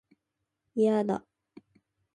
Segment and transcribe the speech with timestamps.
[0.73, 1.23] いやだ